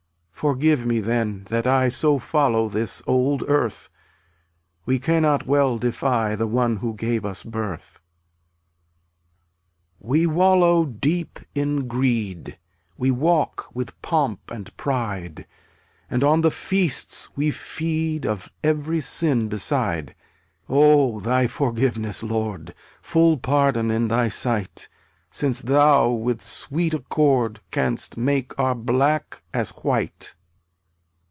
[0.41, 3.91] Forgive me, then, that I So follow this old earth;
[4.87, 7.99] We cannot well defy The one who gave us birth.
[10.03, 12.55] 273 We wallow deep in greed, fam/ir
[12.97, 15.45] We walk with Pomp and Pride v^ m
[15.83, 20.15] «* And on the feasts we feed Q>C/ Of every sin beside.
[20.67, 22.73] ttu%%/r Oh, Thy forgiveness, Lord, eWI *3
[23.03, 24.89] Full pardon in Thy sight,
[25.33, 30.35] Since Thou with sweet accord Canst make our black as white.